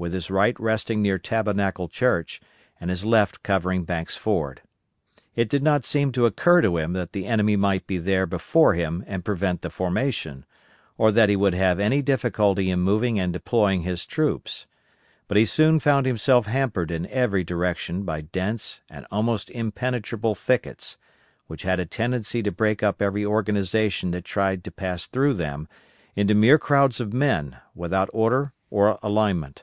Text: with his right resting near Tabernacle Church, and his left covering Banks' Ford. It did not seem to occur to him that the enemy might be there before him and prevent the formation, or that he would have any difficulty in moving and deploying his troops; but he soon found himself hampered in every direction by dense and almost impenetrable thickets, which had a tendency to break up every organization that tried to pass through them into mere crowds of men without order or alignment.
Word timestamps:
with 0.00 0.14
his 0.14 0.30
right 0.30 0.58
resting 0.58 1.02
near 1.02 1.18
Tabernacle 1.18 1.86
Church, 1.86 2.40
and 2.80 2.88
his 2.88 3.04
left 3.04 3.42
covering 3.42 3.84
Banks' 3.84 4.16
Ford. 4.16 4.62
It 5.36 5.46
did 5.46 5.62
not 5.62 5.84
seem 5.84 6.10
to 6.12 6.24
occur 6.24 6.62
to 6.62 6.78
him 6.78 6.94
that 6.94 7.12
the 7.12 7.26
enemy 7.26 7.54
might 7.54 7.86
be 7.86 7.98
there 7.98 8.24
before 8.24 8.72
him 8.72 9.04
and 9.06 9.26
prevent 9.26 9.60
the 9.60 9.68
formation, 9.68 10.46
or 10.96 11.12
that 11.12 11.28
he 11.28 11.36
would 11.36 11.52
have 11.52 11.78
any 11.78 12.00
difficulty 12.00 12.70
in 12.70 12.80
moving 12.80 13.18
and 13.20 13.30
deploying 13.30 13.82
his 13.82 14.06
troops; 14.06 14.66
but 15.28 15.36
he 15.36 15.44
soon 15.44 15.78
found 15.78 16.06
himself 16.06 16.46
hampered 16.46 16.90
in 16.90 17.04
every 17.08 17.44
direction 17.44 18.02
by 18.04 18.22
dense 18.22 18.80
and 18.88 19.06
almost 19.10 19.50
impenetrable 19.50 20.34
thickets, 20.34 20.96
which 21.46 21.64
had 21.64 21.78
a 21.78 21.84
tendency 21.84 22.42
to 22.42 22.50
break 22.50 22.82
up 22.82 23.02
every 23.02 23.26
organization 23.26 24.12
that 24.12 24.24
tried 24.24 24.64
to 24.64 24.70
pass 24.70 25.06
through 25.06 25.34
them 25.34 25.68
into 26.16 26.34
mere 26.34 26.56
crowds 26.58 27.02
of 27.02 27.12
men 27.12 27.58
without 27.74 28.08
order 28.14 28.54
or 28.70 28.98
alignment. 29.02 29.62